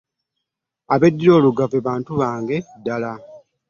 [0.93, 3.11] Abeddira Olugave bonna bantu bange ddala